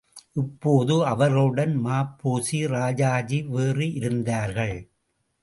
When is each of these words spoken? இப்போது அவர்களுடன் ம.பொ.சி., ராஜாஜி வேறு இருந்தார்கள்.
இப்போது 0.33 1.05
அவர்களுடன் 1.05 1.85
ம.பொ.சி., 1.85 2.65
ராஜாஜி 2.67 3.41
வேறு 3.41 3.93
இருந்தார்கள். 3.93 4.75